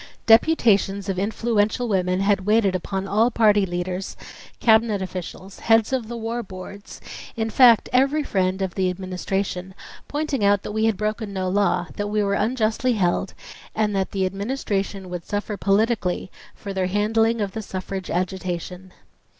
[0.25, 4.17] Deputations of in fluential women had waited upon all party leaders,
[4.59, 6.99] cabinet officials, heads of the war boards,
[7.35, 9.75] in fact every friend of the Administration,
[10.07, 13.35] pointing out that we had broken no law, that we were unjustly held,
[13.75, 18.91] and that .the Administration would suffer politically for their handling of the suffrage agitation.